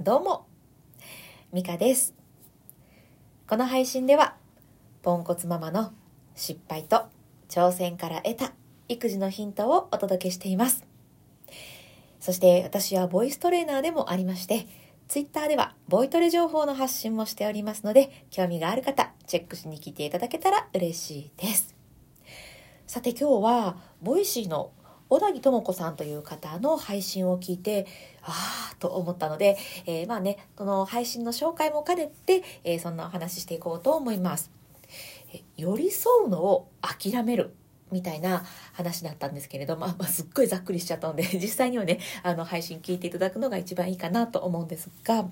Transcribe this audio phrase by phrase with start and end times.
[0.00, 0.46] どうも、
[1.52, 2.14] ミカです。
[3.46, 4.36] この配信では、
[5.02, 5.92] ポンコツママの
[6.34, 7.04] 失敗と
[7.48, 8.52] 挑戦から得た
[8.88, 10.84] 育児のヒントをお届けしています。
[12.18, 14.66] そして私はボイストレーナーでもありまして、
[15.08, 21.76] ツイッターではボイトレ情報の発信もしておりますので、興味がある方、チェックしに来ていただけたら嬉しいです。
[22.86, 24.72] さて今日は、ボイシーの
[25.12, 27.86] 小田木智子さんという方の配信を聞いて、
[28.22, 34.50] ああと思ったので、えーまあね、この配信の紹介も兼ねて、えーそんなお話ししていこうと思います。
[35.58, 37.54] 寄り添うのを諦める。
[37.90, 45.26] みたいな話だったんですけれども、まあ、まあすっごいざっくりしちゃったので、 実際にはね、あの、配信聞いていただくのが一番いいかなと思うんですが、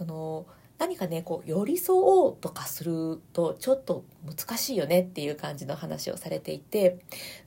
[0.00, 0.46] あの、
[0.78, 6.98] 何かね、こう、寄り添おうとかすると、ちょっと難しいよねっていう感じの話をされていて、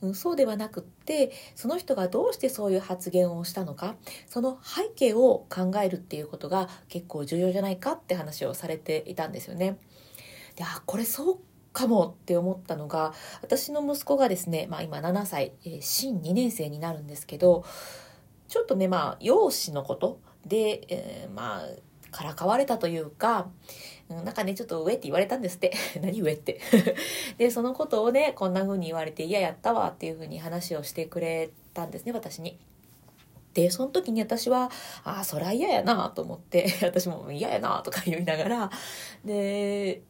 [0.01, 3.95] うんそうではなくって、その人がどうしてそういう発言をしたのか、
[4.27, 9.77] その背景を考えるっていうことが結構重要じゃないかって話をされていたんですよね。
[10.55, 11.39] で、あ、これそう
[11.71, 17.63] かもって思ったのが、私の息子がですね、まあ今7歳、えー新2年生になるんですけど、
[18.47, 21.67] ちょっとね、まあ、容姿のことで、えーまあ、
[22.11, 23.49] からかわれたというか、
[24.09, 25.71] なんかね、ちょっと上って言われたんですって。
[26.01, 26.59] 何上って。
[27.37, 32.57] で、そのことをね、こんな風に言われて嫌やったわっていう風に話をしてくれたんですね、私に。
[33.53, 34.71] で、その時に私は、
[35.03, 38.71] ああ、そりゃ嫌やなと思って、 私も嫌やなとか言いながら、
[39.23, 40.01] で、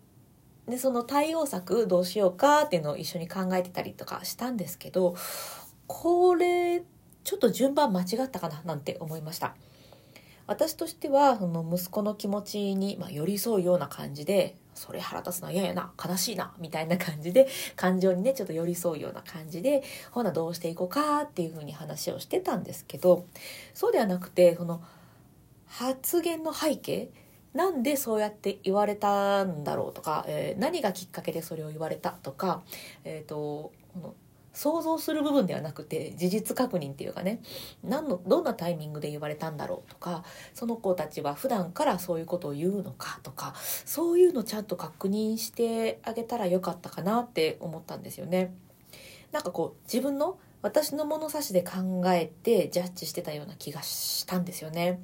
[0.68, 5.16] で、その対応策どうしようかっていうのを一緒に考えてたりとかしたんですけど、
[5.88, 6.84] これ、
[7.24, 9.56] ちょっと順番間違ったかななんて思いました。
[10.50, 23.28] 私としては、その息子の気持ちに、ま、寄り添うような感じで、それ腹立つな、嫌やな、悲しいな、みたいな感じで、感情にね、ちょっと寄り添うような感じで、ほなどうしていこうかっていうふうに話をしてたんですけど、
[23.76, 24.82] そうではなくて、その、
[25.68, 27.12] 発言の背景、
[27.54, 32.64] なんでそうやって言われたんだろうとか、えー何がきっかけでそれを言われたとか、
[33.04, 34.16] えっ、と、この
[34.54, 37.42] 想像する部分ではなくて事実確認っていうかね
[37.84, 40.24] 何のどんなタイミングで言われたんだろうとか
[40.54, 43.54] その子たちは普段からそういうことを言うのかとか
[43.86, 48.54] そういうのちゃんと確認してあげたらよかったかなって思ったんですよね。
[49.32, 55.00] なんかこう自分の私の物差しで考えてジャッジしてたような気がしたんですよね。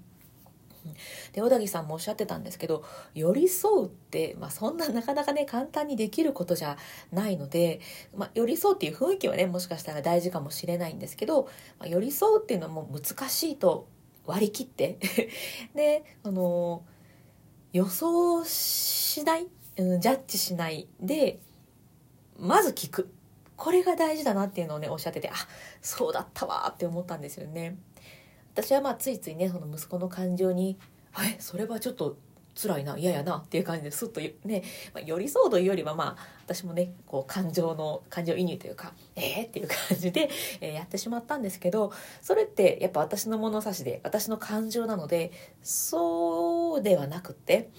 [1.33, 6.77] で小田木さんもおっしゃってたんですけど寄り添うって、まあ、そんななかなかね簡単にできることじゃ
[7.11, 7.79] ないので、
[8.15, 11.43] まあ、寄り添うっていう雰囲気はねもしかしたら大事かもしれないんですけど、
[11.79, 13.87] まあ、寄り添うっていうのはもう難しいと
[14.25, 14.97] 割り切って
[15.75, 16.83] であの
[17.73, 19.47] 予想しない、
[19.77, 21.39] うん、ジャッジしないで
[22.37, 23.11] まず聞く
[23.55, 25.33] これが大事だなっていうのをねおっしゃっててあ
[25.81, 27.77] そうだったわって思ったんですよね。
[28.55, 30.77] 私はまあついついねその息子の感情に
[31.19, 32.17] 「えそれはちょっと
[32.55, 40.29] 辛いな嫌やな」っていう感じですっとね、まあ、寄り添うというよりはまあ私もねこう感情の感情移入というか「えー?」っていう感じで、
[40.61, 47.71] えーやってしまったんですけどそれってやっぱ私の物差しで私の感情なのでそうではなくって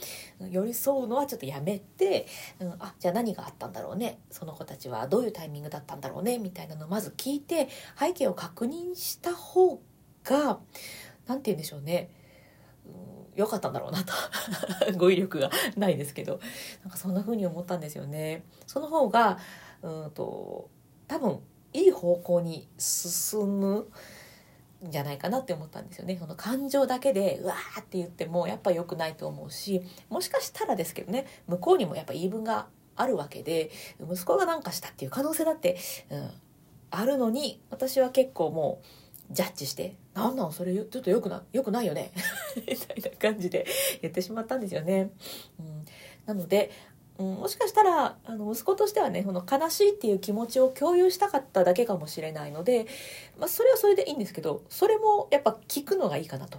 [0.50, 2.26] 寄り添うのはちょっとやめて、
[2.60, 9.95] うん、あじゃあ何があったんだろうねその子たちはどういうタイミングだったんだろうねみたいなのをまず聞いて背景を確認した方が
[10.26, 10.58] が
[11.26, 12.10] 何て言うんでしょうね
[12.84, 14.12] うん良かったんだろうなと
[14.96, 16.40] 語彙力がないですけど
[16.82, 18.44] なんかそんな風に思ったんですよね。
[18.66, 19.38] その方が
[19.82, 20.70] うんと
[21.06, 21.40] 多分
[21.72, 23.90] いい方向に進む
[24.86, 26.16] んじゃないかなって思ったんですよね。
[26.18, 33.70] その感情だけでうわーって言ってもやっぱ良くないと思うしもしかしたらですけどね向こうにもやっぱ言い分があるわけで
[34.00, 35.76] 息子が何かしたっていう可能性だって、
[36.10, 36.30] うん、
[36.90, 38.86] あるのに私は結構もう
[39.30, 42.12] ジャッジして「なんなんそれちょっとよくなよくないよね」
[42.56, 43.66] みたいな感じで
[44.02, 45.10] 言ってしまったんですよね。
[45.58, 45.84] うん、
[46.26, 46.70] なので、
[47.18, 52.86] うん、もしかしたらあの息子としてはねこの悲しいっていう気持ちを共有したかっただけかもしれないので、
[53.38, 56.58] まあ、それはそれでいいんですけどそれもやっぱ聞くのがいいかなと。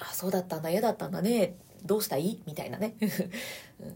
[0.00, 1.54] あそうだったんだ嫌だったんだね
[1.84, 2.40] どうしたい？
[2.46, 2.94] みたいなね。
[3.00, 3.08] うん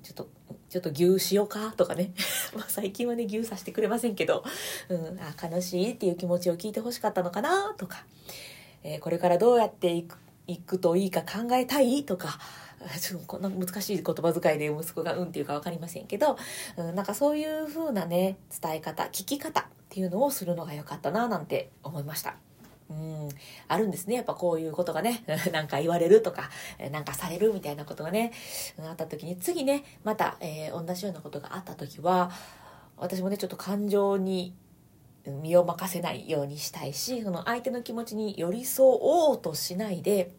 [0.02, 0.28] ちょっと
[0.68, 1.72] ちょっと牛しようか？
[1.76, 2.12] とかね。
[2.54, 4.44] まあ最近はね牛させてくれませんけど、
[4.88, 7.74] うん、あ悲しいっていう気持ちを聞いてほしかったのかな？
[7.76, 8.04] とか、
[8.82, 12.04] えーこれからどうやっていくいくといいか考えたい？
[12.04, 12.38] とか。
[13.00, 16.38] ちょっとこんな難しい言葉遣いで息子が「うん」っていうか分かりませんけど、
[16.76, 22.36] うん、なんかそういう風なね伝え方聞き方っていうのをするのが良かったななんて思いました。
[22.90, 23.28] うん、
[23.68, 24.14] あるんですね。
[24.14, 28.32] やっぱこういうことがね、 なんか言われるとか、えなんかされるみたいなことがね、
[28.78, 32.30] あった時に、次ね、また、えー同じようなことがあった時は、
[32.96, 34.54] 私もね、ちょっと感情に
[35.26, 40.30] 身を任せないようにしたいし、その相手の気持ちに寄り添おうとしないで、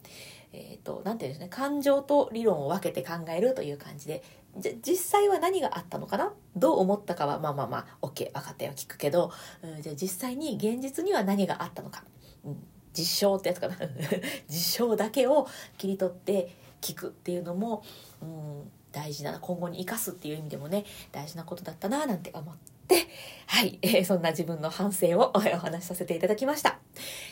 [0.51, 4.23] えっ、ー、と、なていうんですね、感情と理論を分けて考えるという感じで、
[4.57, 6.33] じゃ、実際は何があったのかな？
[6.55, 9.31] どう思ったかは、まあまあまあ、OK、分かったよ、聞くけど、
[9.61, 12.03] うん、じゃあ実際に現実には何があったのか？
[12.43, 12.63] うん、
[12.93, 13.75] 実証ってやつかな？
[14.49, 15.47] 実証だけを
[15.77, 17.83] 切り取って聞くっていうのも、
[18.21, 19.39] うん、大事な。
[19.39, 22.55] 今後に生かすっていう意味でもね大事なことだったななんて思っ
[22.87, 23.07] て
[23.45, 26.79] はい、えー、そんな自分の反省をお話しさせていただきました。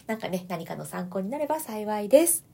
[0.06, 2.46] なんかね何かの参考になれば幸いです。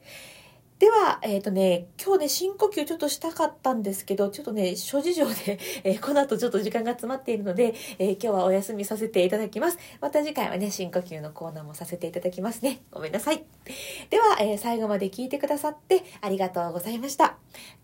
[0.79, 9.77] では、えっ、ー、とね、今日ね、深呼吸ちょっとしたかったんですけど、ちょっとね、諸事情で、 えー、この後ちょっと時間が詰まっているので、えー、今日はお休みさせていただきます。
[10.01, 12.81] また次回はね、深呼吸のコーナーもさせていただきますね。
[12.91, 13.43] ごめんなさい。
[14.09, 17.37] では、え最後まで聞いてくださってありがとうございました。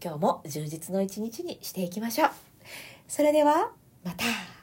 [0.04, 2.30] 今日も充実の一日にしていきましょう。
[3.08, 3.72] それでは、
[4.04, 4.59] また。